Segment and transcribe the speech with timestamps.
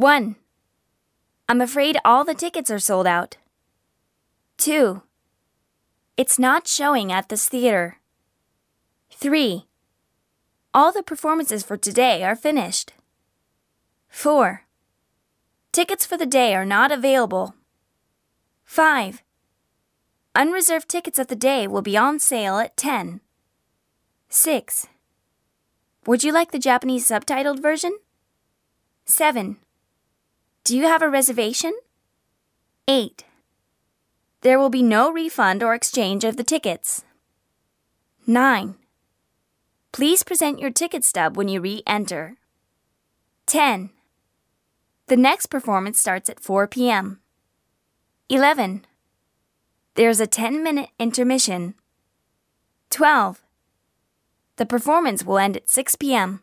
[0.00, 0.34] 1.
[1.46, 3.36] I'm afraid all the tickets are sold out.
[4.56, 5.02] 2.
[6.16, 7.98] It's not showing at this theater.
[9.10, 9.66] 3.
[10.72, 12.94] All the performances for today are finished.
[14.08, 14.64] 4.
[15.70, 17.54] Tickets for the day are not available.
[18.64, 19.22] 5.
[20.34, 23.20] Unreserved tickets of the day will be on sale at 10.
[24.30, 24.86] 6.
[26.06, 27.98] Would you like the Japanese subtitled version?
[29.04, 29.58] 7.
[30.64, 31.72] Do you have a reservation?
[32.86, 33.24] 8.
[34.42, 37.04] There will be no refund or exchange of the tickets.
[38.26, 38.74] 9.
[39.92, 42.36] Please present your ticket stub when you re enter.
[43.46, 43.90] 10.
[45.06, 47.20] The next performance starts at 4 p.m.
[48.28, 48.84] 11.
[49.94, 51.74] There's a 10 minute intermission.
[52.90, 53.42] 12.
[54.56, 56.40] The performance will end at 6 p.m.